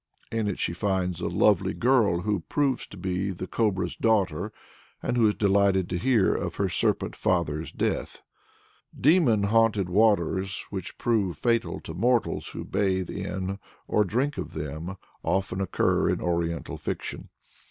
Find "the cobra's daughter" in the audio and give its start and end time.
3.29-4.51